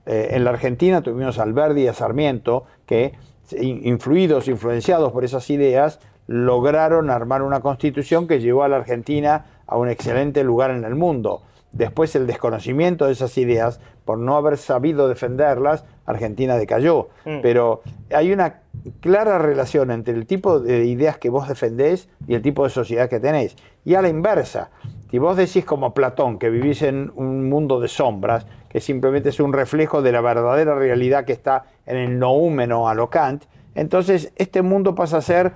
Eh, 0.07 0.31
en 0.33 0.45
la 0.45 0.51
Argentina 0.51 1.01
tuvimos 1.03 1.39
a 1.39 1.43
Alberdi 1.45 1.83
y 1.83 1.89
a 1.89 1.95
Sarmiento 1.95 2.65
que, 2.87 3.13
in- 3.59 3.87
influidos, 3.87 4.49
influenciados 4.49 5.13
por 5.13 5.25
esas 5.25 5.49
ideas, 5.51 5.99
lograron 6.27 7.11
armar 7.11 7.43
una 7.43 7.61
constitución 7.61 8.27
que 8.27 8.41
llevó 8.41 8.65
a 8.65 8.69
la 8.69 8.77
Argentina 8.77 9.45
a 9.67 9.77
un 9.77 9.89
excelente 9.89 10.45
lugar 10.45 10.71
en 10.71 10.85
el 10.85 10.95
mundo. 10.95 11.43
Después 11.73 12.15
el 12.17 12.27
desconocimiento 12.27 13.07
de 13.07 13.13
esas 13.13 13.37
ideas, 13.39 13.81
por 14.05 14.19
no 14.19 14.37
haber 14.37 14.59
sabido 14.59 15.09
defenderlas, 15.09 15.85
Argentina 16.05 16.57
decayó. 16.57 17.09
Mm. 17.25 17.41
Pero 17.41 17.83
hay 18.11 18.33
una 18.33 18.61
clara 19.01 19.39
relación 19.39 19.91
entre 19.91 20.15
el 20.15 20.27
tipo 20.27 20.61
de 20.61 20.85
ideas 20.85 21.19
que 21.19 21.31
vos 21.31 21.49
defendés 21.49 22.09
y 22.27 22.35
el 22.35 22.43
tipo 22.43 22.65
de 22.65 22.71
sociedad 22.71 23.09
que 23.09 23.21
tenés. 23.21 23.57
Y 23.85 23.95
a 23.95 24.03
la 24.03 24.09
inversa, 24.09 24.71
si 25.11 25.19
vos 25.19 25.37
decís 25.37 25.65
como 25.65 25.95
Platón 25.95 26.39
que 26.39 26.51
vivís 26.51 26.83
en 26.83 27.13
un 27.15 27.49
mundo 27.49 27.81
de 27.81 27.89
sombras, 27.89 28.47
que 28.69 28.81
simplemente 28.81 29.29
es 29.29 29.41
un 29.41 29.53
reflejo 29.53 30.03
de 30.03 30.13
la 30.13 30.21
verdadera 30.21 30.75
realidad 30.75 31.25
que 31.25 31.33
está 31.33 31.65
en 31.87 31.97
el 31.97 32.19
noúmeno 32.19 32.89
a 32.89 32.95
lo 32.95 33.11
Kant, 33.11 33.45
entonces 33.75 34.33
este 34.37 34.63
mundo 34.63 34.95
pasa 34.95 35.19
a 35.19 35.23
ser 35.23 35.53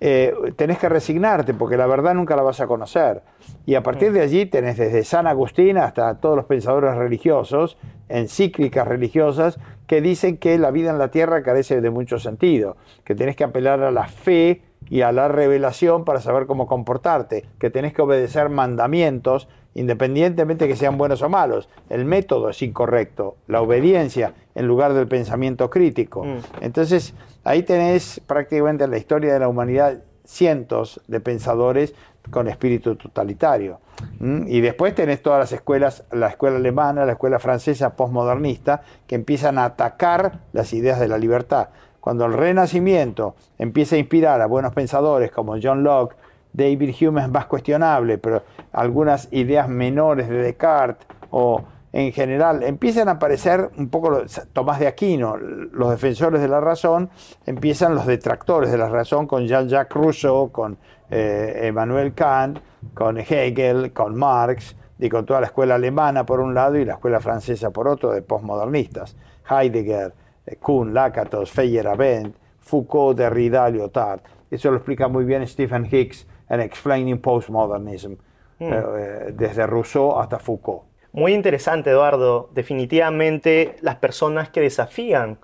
eh, 0.00 0.32
tenés 0.56 0.78
que 0.78 0.88
resignarte 0.88 1.54
porque 1.54 1.76
la 1.76 1.86
verdad 1.86 2.14
nunca 2.14 2.36
la 2.36 2.42
vas 2.42 2.60
a 2.60 2.66
conocer. 2.66 3.22
Y 3.66 3.74
a 3.74 3.82
partir 3.82 4.12
de 4.12 4.20
allí 4.20 4.46
tenés 4.46 4.76
desde 4.76 5.04
San 5.04 5.26
Agustín 5.26 5.76
hasta 5.78 6.20
todos 6.20 6.36
los 6.36 6.44
pensadores 6.44 6.94
religiosos, 6.94 7.78
encíclicas 8.08 8.86
religiosas, 8.86 9.58
que 9.86 10.00
dicen 10.00 10.36
que 10.36 10.58
la 10.58 10.70
vida 10.70 10.90
en 10.90 10.98
la 10.98 11.10
tierra 11.10 11.42
carece 11.42 11.80
de 11.80 11.90
mucho 11.90 12.18
sentido, 12.18 12.76
que 13.04 13.14
tenés 13.14 13.36
que 13.36 13.44
apelar 13.44 13.82
a 13.82 13.90
la 13.90 14.06
fe 14.06 14.62
y 14.88 15.02
a 15.02 15.12
la 15.12 15.28
revelación 15.28 16.04
para 16.04 16.20
saber 16.20 16.46
cómo 16.46 16.66
comportarte, 16.66 17.46
que 17.58 17.70
tenés 17.70 17.92
que 17.92 18.02
obedecer 18.02 18.48
mandamientos 18.48 19.48
independientemente 19.78 20.66
que 20.66 20.76
sean 20.76 20.98
buenos 20.98 21.22
o 21.22 21.28
malos. 21.28 21.68
El 21.88 22.04
método 22.04 22.50
es 22.50 22.60
incorrecto, 22.62 23.36
la 23.46 23.62
obediencia 23.62 24.34
en 24.54 24.66
lugar 24.66 24.92
del 24.92 25.06
pensamiento 25.06 25.70
crítico. 25.70 26.24
Mm. 26.24 26.38
Entonces, 26.62 27.14
ahí 27.44 27.62
tenés 27.62 28.20
prácticamente 28.26 28.84
en 28.84 28.90
la 28.90 28.98
historia 28.98 29.32
de 29.32 29.38
la 29.38 29.48
humanidad 29.48 30.02
cientos 30.24 31.00
de 31.06 31.20
pensadores 31.20 31.94
con 32.30 32.48
espíritu 32.48 32.96
totalitario. 32.96 33.80
¿Mm? 34.18 34.48
Y 34.48 34.60
después 34.60 34.94
tenés 34.94 35.22
todas 35.22 35.38
las 35.38 35.52
escuelas, 35.52 36.04
la 36.10 36.28
escuela 36.28 36.56
alemana, 36.56 37.04
la 37.04 37.12
escuela 37.12 37.38
francesa 37.38 37.94
postmodernista, 37.94 38.82
que 39.06 39.14
empiezan 39.14 39.58
a 39.58 39.64
atacar 39.64 40.40
las 40.52 40.72
ideas 40.72 40.98
de 40.98 41.08
la 41.08 41.18
libertad. 41.18 41.68
Cuando 42.00 42.26
el 42.26 42.32
Renacimiento 42.32 43.36
empieza 43.58 43.96
a 43.96 43.98
inspirar 43.98 44.40
a 44.40 44.46
buenos 44.46 44.74
pensadores 44.74 45.30
como 45.30 45.56
John 45.62 45.84
Locke, 45.84 46.16
David 46.52 46.94
Hume 47.00 47.22
es 47.22 47.28
más 47.30 47.46
cuestionable, 47.46 48.18
pero 48.18 48.42
algunas 48.72 49.28
ideas 49.32 49.68
menores 49.68 50.28
de 50.28 50.36
Descartes 50.42 51.06
o 51.30 51.62
en 51.92 52.12
general 52.12 52.62
empiezan 52.62 53.08
a 53.08 53.12
aparecer 53.12 53.70
un 53.78 53.88
poco 53.88 54.10
los- 54.10 54.42
Tomás 54.52 54.78
de 54.78 54.86
Aquino, 54.86 55.36
los 55.36 55.90
defensores 55.90 56.40
de 56.40 56.48
la 56.48 56.60
razón, 56.60 57.08
empiezan 57.46 57.94
los 57.94 58.06
detractores 58.06 58.70
de 58.70 58.78
la 58.78 58.88
razón 58.88 59.26
con 59.26 59.46
Jean-Jacques 59.46 59.94
Rousseau, 59.96 60.50
con 60.52 60.76
eh, 61.10 61.60
Emmanuel 61.62 62.12
Kant, 62.12 62.58
con 62.92 63.16
Hegel, 63.18 63.92
con 63.94 64.14
Marx 64.14 64.76
y 64.98 65.08
con 65.08 65.24
toda 65.24 65.40
la 65.40 65.46
escuela 65.46 65.76
alemana 65.76 66.26
por 66.26 66.40
un 66.40 66.54
lado 66.54 66.76
y 66.76 66.84
la 66.84 66.94
escuela 66.94 67.20
francesa 67.20 67.70
por 67.70 67.88
otro 67.88 68.12
de 68.12 68.20
postmodernistas. 68.20 69.16
Heidegger, 69.48 70.12
eh, 70.44 70.56
Kuhn, 70.56 70.92
Lakatos, 70.92 71.50
Feyerabend, 71.50 72.34
Foucault, 72.60 73.16
Derrida, 73.16 73.70
Lyotard. 73.70 74.20
Eso 74.50 74.70
lo 74.70 74.76
explica 74.76 75.08
muy 75.08 75.24
bien 75.24 75.46
Stephen 75.46 75.88
Hicks 75.90 76.26
en 76.48 76.60
Explaining 76.60 77.20
Postmodernism, 77.20 78.14
eh, 78.60 79.32
desde 79.32 79.66
Rousseau 79.66 80.18
hasta 80.18 80.38
Foucault. 80.38 80.84
Muy 81.12 81.34
interesante, 81.34 81.90
Eduardo. 81.90 82.50
Definitivamente 82.52 83.76
las 83.80 83.96
personas 83.96 84.50
que 84.50 84.60
desafían 84.60 85.38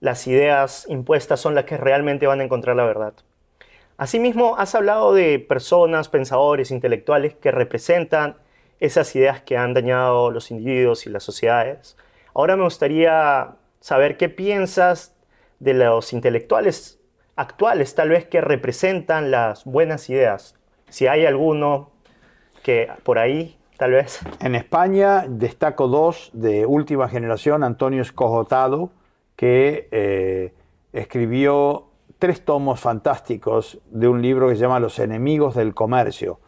las 0.00 0.26
ideas 0.26 0.86
impuestas 0.88 1.40
son 1.40 1.54
las 1.54 1.64
que 1.64 1.76
realmente 1.76 2.26
van 2.26 2.40
a 2.40 2.44
encontrar 2.44 2.76
la 2.76 2.84
verdad. 2.84 3.14
Asimismo, 3.96 4.56
has 4.56 4.74
hablado 4.74 5.12
de 5.12 5.40
personas, 5.40 6.08
pensadores, 6.08 6.70
intelectuales 6.70 7.34
que 7.34 7.50
representan 7.50 8.36
esas 8.78 9.14
ideas 9.16 9.42
que 9.42 9.56
han 9.56 9.74
dañado 9.74 10.30
los 10.30 10.52
individuos 10.52 11.06
y 11.06 11.10
las 11.10 11.24
sociedades. 11.24 11.96
Ahora 12.32 12.56
me 12.56 12.62
gustaría 12.62 13.56
saber 13.80 14.16
qué 14.16 14.28
piensas 14.28 15.16
de 15.58 15.74
los 15.74 16.12
intelectuales 16.12 17.00
actuales, 17.38 17.94
tal 17.94 18.08
vez 18.08 18.26
que 18.26 18.40
representan 18.40 19.30
las 19.30 19.64
buenas 19.64 20.10
ideas. 20.10 20.56
Si 20.88 21.06
hay 21.06 21.24
alguno 21.24 21.90
que 22.64 22.90
por 23.04 23.20
ahí, 23.20 23.56
tal 23.76 23.92
vez. 23.92 24.20
En 24.40 24.56
España 24.56 25.24
destaco 25.28 25.86
dos 25.86 26.30
de 26.32 26.66
última 26.66 27.08
generación, 27.08 27.62
Antonio 27.62 28.02
Escojotado, 28.02 28.90
que 29.36 29.88
eh, 29.92 30.52
escribió 30.92 31.86
tres 32.18 32.44
tomos 32.44 32.80
fantásticos 32.80 33.78
de 33.88 34.08
un 34.08 34.20
libro 34.20 34.48
que 34.48 34.56
se 34.56 34.62
llama 34.62 34.80
Los 34.80 34.98
enemigos 34.98 35.54
del 35.54 35.74
comercio, 35.74 36.40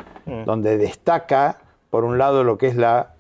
donde 0.45 0.77
destaca, 0.77 1.59
por 1.91 2.05
un 2.05 2.19
lado, 2.19 2.43
lo 2.43 2.59
que 2.59 2.67
es 2.67 2.77
la 2.77 3.15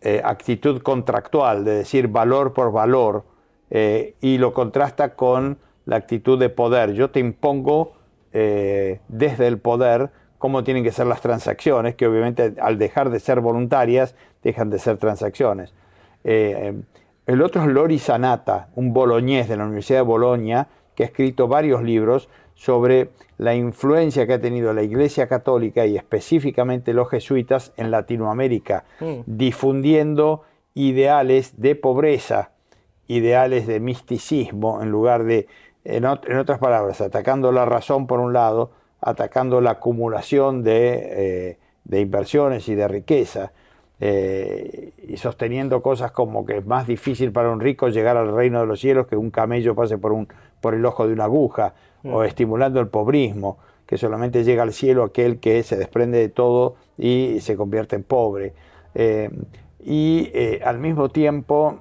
eh, 0.00 0.20
actitud 0.24 0.82
contractual, 0.82 1.64
de 1.64 1.76
decir 1.76 2.08
valor 2.08 2.52
por 2.52 2.72
valor, 2.72 3.24
eh, 3.70 4.16
y 4.20 4.38
lo 4.38 4.52
contrasta 4.52 5.14
con 5.14 5.58
la 5.88 5.96
actitud 5.96 6.38
de 6.38 6.50
poder. 6.50 6.92
Yo 6.92 7.10
te 7.10 7.18
impongo 7.18 7.94
eh, 8.34 9.00
desde 9.08 9.46
el 9.46 9.58
poder 9.58 10.10
cómo 10.36 10.62
tienen 10.62 10.84
que 10.84 10.92
ser 10.92 11.06
las 11.06 11.22
transacciones, 11.22 11.94
que 11.94 12.06
obviamente 12.06 12.54
al 12.60 12.76
dejar 12.76 13.08
de 13.08 13.18
ser 13.20 13.40
voluntarias, 13.40 14.14
dejan 14.42 14.68
de 14.68 14.78
ser 14.78 14.98
transacciones. 14.98 15.72
Eh, 16.24 16.74
el 17.26 17.42
otro 17.42 17.62
es 17.62 17.68
Lori 17.68 17.98
Sanata, 17.98 18.68
un 18.74 18.92
boloñés 18.92 19.48
de 19.48 19.56
la 19.56 19.64
Universidad 19.64 20.00
de 20.00 20.02
Bolonia, 20.02 20.68
que 20.94 21.04
ha 21.04 21.06
escrito 21.06 21.48
varios 21.48 21.82
libros 21.82 22.28
sobre 22.54 23.10
la 23.38 23.54
influencia 23.54 24.26
que 24.26 24.34
ha 24.34 24.40
tenido 24.40 24.74
la 24.74 24.82
Iglesia 24.82 25.26
Católica 25.26 25.86
y 25.86 25.96
específicamente 25.96 26.92
los 26.92 27.08
jesuitas 27.08 27.72
en 27.78 27.90
Latinoamérica, 27.90 28.84
Mm. 29.00 29.20
difundiendo 29.24 30.42
ideales 30.74 31.54
de 31.60 31.76
pobreza, 31.76 32.50
ideales 33.06 33.66
de 33.66 33.80
misticismo 33.80 34.82
en 34.82 34.90
lugar 34.90 35.24
de 35.24 35.46
en, 35.88 36.04
ot- 36.04 36.28
en 36.28 36.36
otras 36.38 36.58
palabras, 36.58 37.00
atacando 37.00 37.50
la 37.50 37.64
razón 37.64 38.06
por 38.06 38.20
un 38.20 38.32
lado, 38.32 38.70
atacando 39.00 39.60
la 39.60 39.72
acumulación 39.72 40.62
de, 40.62 41.50
eh, 41.50 41.58
de 41.84 42.00
inversiones 42.00 42.68
y 42.68 42.74
de 42.74 42.86
riqueza, 42.86 43.52
eh, 44.00 44.92
y 45.08 45.16
sosteniendo 45.16 45.82
cosas 45.82 46.12
como 46.12 46.44
que 46.46 46.58
es 46.58 46.66
más 46.66 46.86
difícil 46.86 47.32
para 47.32 47.50
un 47.50 47.58
rico 47.58 47.88
llegar 47.88 48.16
al 48.16 48.32
reino 48.32 48.60
de 48.60 48.66
los 48.66 48.80
cielos 48.80 49.06
que 49.06 49.16
un 49.16 49.30
camello 49.30 49.74
pase 49.74 49.98
por, 49.98 50.12
un, 50.12 50.28
por 50.60 50.74
el 50.74 50.84
ojo 50.84 51.06
de 51.06 51.14
una 51.14 51.24
aguja, 51.24 51.74
o 52.04 52.22
estimulando 52.22 52.78
el 52.80 52.88
pobrismo, 52.88 53.58
que 53.86 53.96
solamente 53.98 54.44
llega 54.44 54.62
al 54.62 54.72
cielo 54.72 55.02
aquel 55.02 55.40
que 55.40 55.62
se 55.62 55.76
desprende 55.76 56.18
de 56.18 56.28
todo 56.28 56.76
y 56.96 57.38
se 57.40 57.56
convierte 57.56 57.96
en 57.96 58.04
pobre. 58.04 58.52
Eh, 58.94 59.30
y 59.80 60.30
eh, 60.34 60.60
al 60.64 60.78
mismo 60.78 61.08
tiempo 61.08 61.80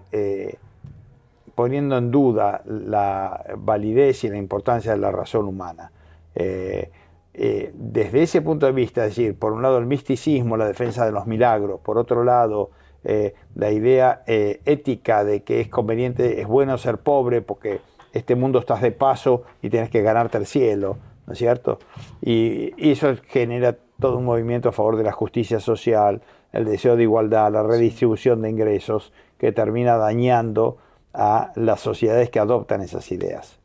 poniendo 1.57 1.97
en 1.97 2.11
duda 2.11 2.61
la 2.65 3.43
validez 3.57 4.23
y 4.23 4.29
la 4.29 4.37
importancia 4.37 4.91
de 4.91 4.99
la 4.99 5.11
razón 5.11 5.47
humana. 5.47 5.91
Eh, 6.35 6.91
eh, 7.33 7.71
desde 7.73 8.21
ese 8.21 8.43
punto 8.43 8.67
de 8.67 8.73
vista, 8.73 9.03
es 9.05 9.15
decir, 9.15 9.39
por 9.39 9.53
un 9.53 9.63
lado 9.63 9.79
el 9.79 9.87
misticismo, 9.87 10.55
la 10.55 10.67
defensa 10.67 11.03
de 11.03 11.11
los 11.11 11.25
milagros, 11.25 11.79
por 11.79 11.97
otro 11.97 12.23
lado 12.23 12.69
eh, 13.03 13.33
la 13.55 13.71
idea 13.71 14.21
ética 14.27 15.23
de 15.23 15.41
que 15.41 15.59
es 15.59 15.67
conveniente, 15.67 16.39
es 16.39 16.45
bueno 16.45 16.77
ser 16.77 16.99
pobre 16.99 17.41
porque 17.41 17.81
este 18.13 18.35
mundo 18.35 18.59
estás 18.59 18.83
de 18.83 18.91
paso 18.91 19.41
y 19.63 19.71
tienes 19.71 19.89
que 19.89 20.03
ganarte 20.03 20.37
el 20.37 20.45
cielo, 20.45 20.97
¿no 21.25 21.33
es 21.33 21.39
cierto? 21.39 21.79
Y, 22.21 22.71
y 22.77 22.91
eso 22.91 23.15
genera 23.29 23.75
todo 23.99 24.19
un 24.19 24.25
movimiento 24.25 24.69
a 24.69 24.73
favor 24.73 24.95
de 24.95 25.05
la 25.05 25.11
justicia 25.11 25.59
social, 25.59 26.21
el 26.53 26.65
deseo 26.65 26.95
de 26.95 27.01
igualdad, 27.01 27.51
la 27.51 27.63
redistribución 27.63 28.43
de 28.43 28.51
ingresos, 28.51 29.11
que 29.39 29.51
termina 29.51 29.97
dañando 29.97 30.77
a 31.17 31.51
las 31.55 31.81
sociedades 31.81 32.29
que 32.29 32.39
adoptan 32.39 32.81
esas 32.81 33.11
ideas. 33.11 33.59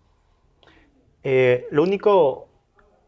Eh, 1.22 1.66
lo 1.70 1.82
único, 1.82 2.48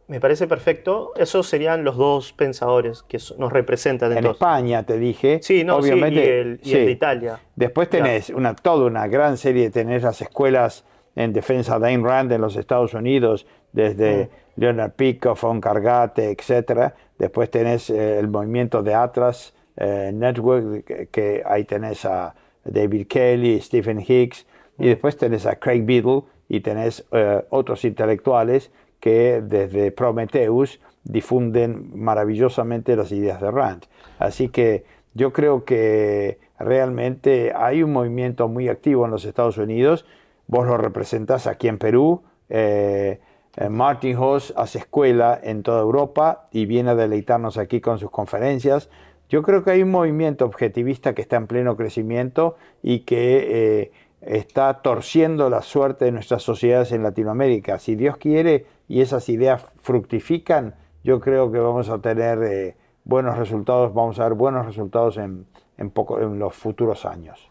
me 0.07 0.21
parece 0.21 0.47
perfecto, 0.47 1.13
esos 1.17 1.49
serían 1.49 1.83
los 1.83 1.97
dos 1.97 2.33
pensadores 2.33 3.03
que 3.03 3.19
nos 3.39 3.53
representan 3.53 4.13
En 4.13 4.19
entonces. 4.19 4.37
España, 4.41 4.85
te 4.85 4.99
dije, 4.99 5.41
Sí, 5.43 5.65
no, 5.65 5.83
sí, 5.83 5.91
obviamente, 5.91 6.25
y 6.25 6.29
el- 6.29 6.61
y 6.63 6.73
el 6.73 6.79
sí. 6.81 6.85
de 6.85 6.91
Italia. 6.91 7.41
Después 7.57 7.89
tenés 7.89 8.31
una, 8.31 8.55
toda 8.55 8.87
una 8.87 9.07
gran 9.09 9.37
serie, 9.39 9.71
tenés 9.71 10.03
las 10.03 10.21
escuelas 10.21 10.85
en 11.17 11.33
defensa 11.33 11.79
de 11.79 11.89
Ayn 11.89 12.05
Rand 12.05 12.31
en 12.33 12.41
los 12.41 12.57
Estados 12.57 12.93
Unidos, 12.95 13.47
desde 13.73 14.29
Leonard 14.57 14.93
Peikoff, 14.93 15.43
Von 15.43 15.61
Cargate, 15.61 16.31
etc. 16.31 16.93
Después 17.19 17.51
tenés 17.51 17.89
eh, 17.91 18.19
el 18.19 18.29
movimiento 18.29 18.83
de 18.83 18.95
Atlas 18.95 19.55
eh, 19.77 20.11
Network, 20.15 20.85
que, 20.85 21.07
que 21.09 21.43
ahí 21.45 21.65
tenés 21.65 22.05
a 22.05 22.35
David 22.65 23.07
Kelly, 23.07 23.61
Stephen 23.61 24.01
Hicks, 24.01 24.47
y 24.79 24.89
después 24.89 25.17
tenés 25.17 25.47
a 25.47 25.57
Craig 25.57 25.83
Biddle 25.83 26.23
y 26.49 26.61
tenés 26.61 27.07
eh, 27.13 27.45
otros 27.51 27.85
intelectuales 27.85 28.71
que 29.01 29.43
desde 29.43 29.93
Prometheus 29.93 30.81
difunden 31.05 31.91
maravillosamente 31.95 32.97
las 32.97 33.13
ideas 33.13 33.41
de 33.41 33.51
Rand. 33.51 33.85
Así 34.19 34.49
que 34.49 34.85
yo 35.13 35.33
creo 35.33 35.65
que 35.65 36.39
realmente 36.59 37.53
hay 37.55 37.83
un 37.83 37.93
movimiento 37.93 38.49
muy 38.49 38.69
activo 38.69 39.05
en 39.05 39.11
los 39.11 39.25
Estados 39.25 39.59
Unidos. 39.59 40.07
Vos 40.47 40.67
lo 40.67 40.77
representás 40.77 41.47
aquí 41.47 41.69
en 41.69 41.79
Perú. 41.79 42.23
eh, 42.49 43.21
eh, 43.57 43.69
Martin 43.69 44.17
Hoss 44.17 44.53
hace 44.57 44.79
escuela 44.79 45.39
en 45.43 45.63
toda 45.63 45.81
Europa 45.81 46.49
y 46.51 46.67
viene 46.67 46.91
a 46.91 46.95
deleitarnos 46.95 47.57
aquí 47.57 47.81
con 47.81 47.99
sus 47.99 48.11
conferencias. 48.11 48.91
Yo 49.29 49.43
creo 49.43 49.65
que 49.65 49.71
hay 49.73 49.83
un 49.83 49.91
movimiento 49.91 50.45
objetivista 50.45 51.15
que 51.15 51.23
está 51.23 51.37
en 51.37 51.47
pleno 51.47 51.77
crecimiento 51.77 52.57
y 52.83 53.01
que 53.01 53.83
eh, 53.83 53.93
está 54.21 54.83
torciendo 54.83 55.51
la 55.51 55.63
suerte 55.63 56.07
de 56.07 56.13
nuestras 56.13 56.43
sociedades 56.43 56.93
en 56.93 57.03
Latinoamérica. 57.03 57.79
Si 57.79 57.95
Dios 57.95 58.17
quiere 58.17 58.67
y 58.89 59.01
esas 59.01 59.29
ideas 59.29 59.65
fructifican, 59.83 60.75
yo 61.03 61.21
creo 61.21 61.51
que 61.51 61.59
vamos 61.59 61.89
a 61.89 61.99
tener 61.99 62.43
eh, 62.43 62.77
buenos 63.05 63.37
resultados, 63.39 63.93
vamos 63.95 64.19
a 64.19 64.25
ver 64.25 64.35
buenos 64.35 64.67
resultados 64.67 65.17
en, 65.17 65.47
en, 65.79 65.91
poco, 65.91 66.21
en 66.21 66.39
los 66.39 66.55
futuros 66.55 67.05
años. 67.05 67.51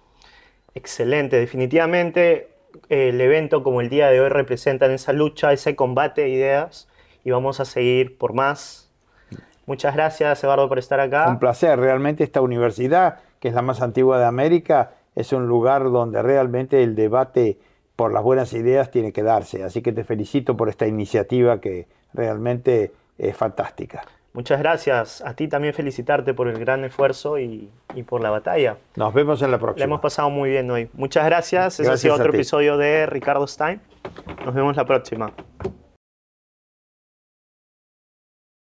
Excelente, 0.75 1.37
definitivamente 1.37 2.49
el 2.89 3.21
evento 3.21 3.63
como 3.63 3.81
el 3.81 3.89
día 3.89 4.09
de 4.09 4.19
hoy 4.19 4.29
representan 4.29 4.91
esa 4.91 5.13
lucha, 5.13 5.53
ese 5.53 5.75
combate 5.75 6.21
de 6.21 6.29
ideas 6.29 6.89
y 7.23 7.31
vamos 7.31 7.59
a 7.59 7.65
seguir 7.65 8.17
por 8.17 8.33
más. 8.33 8.91
Muchas 9.65 9.95
gracias, 9.95 10.43
Eduardo, 10.43 10.67
por 10.67 10.79
estar 10.79 10.99
acá. 10.99 11.27
Un 11.29 11.39
placer, 11.39 11.79
realmente 11.79 12.23
esta 12.23 12.41
universidad, 12.41 13.19
que 13.39 13.47
es 13.47 13.53
la 13.53 13.61
más 13.61 13.81
antigua 13.81 14.19
de 14.19 14.25
América, 14.25 14.91
es 15.15 15.31
un 15.33 15.47
lugar 15.47 15.83
donde 15.91 16.21
realmente 16.21 16.83
el 16.83 16.95
debate 16.95 17.57
por 17.95 18.11
las 18.11 18.23
buenas 18.23 18.53
ideas 18.53 18.91
tiene 18.91 19.13
que 19.13 19.23
darse. 19.23 19.63
Así 19.63 19.81
que 19.81 19.91
te 19.93 20.03
felicito 20.03 20.57
por 20.57 20.67
esta 20.69 20.87
iniciativa 20.87 21.61
que 21.61 21.87
realmente 22.13 22.91
es 23.17 23.37
fantástica. 23.37 24.03
Muchas 24.33 24.57
gracias. 24.59 25.21
A 25.21 25.35
ti 25.35 25.47
también 25.47 25.75
felicitarte 25.75 26.33
por 26.33 26.47
el 26.47 26.57
gran 26.57 26.83
esfuerzo 26.83 27.37
y, 27.37 27.69
y 27.93 28.01
por 28.01 28.21
la 28.21 28.31
batalla. 28.31 28.77
Nos 28.95 29.13
vemos 29.13 29.41
en 29.43 29.51
la 29.51 29.57
La 29.57 29.61
próxima. 29.61 29.85
hemos 29.85 29.99
pasado 30.01 30.31
muy 30.31 30.49
bien 30.49 30.69
hoy. 30.71 30.89
Muchas 30.93 31.23
gracias. 31.25 31.75
Ese 31.75 31.83
ha 31.83 31.91
Gracias 31.91 32.01
sido 32.01 32.15
otro 32.15 32.31
ti. 32.31 32.37
episodio 32.37 32.75
de 32.77 33.05
Ricardo 33.05 33.45
Stein. 33.45 33.79
Nos 34.43 34.55
vemos 34.55 34.75
la 34.75 34.85
próxima. 34.85 35.31